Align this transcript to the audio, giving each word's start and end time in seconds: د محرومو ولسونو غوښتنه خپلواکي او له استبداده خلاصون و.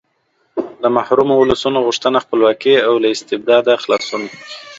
د 0.81 0.83
محرومو 0.95 1.33
ولسونو 1.39 1.79
غوښتنه 1.87 2.17
خپلواکي 2.25 2.75
او 2.87 2.93
له 3.03 3.07
استبداده 3.15 3.73
خلاصون 3.83 4.21
و. 4.25 4.31